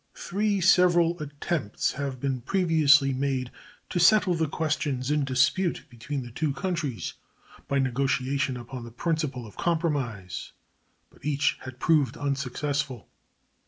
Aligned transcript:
Three 0.15 0.61
several 0.61 1.21
attempts 1.21 1.91
had 1.91 2.19
been 2.19 2.41
previously 2.41 3.13
made 3.13 3.51
to 3.91 3.99
settle 3.99 4.33
the 4.33 4.47
questions 4.47 5.11
in 5.11 5.23
dispute 5.23 5.83
between 5.91 6.23
the 6.23 6.31
two 6.31 6.53
countries 6.53 7.13
by 7.67 7.77
negotiation 7.77 8.57
upon 8.57 8.83
the 8.83 8.89
principle 8.89 9.45
of 9.45 9.57
compromise, 9.57 10.53
but 11.11 11.23
each 11.23 11.59
had 11.65 11.77
proved 11.79 12.17
unsuccessful. 12.17 13.09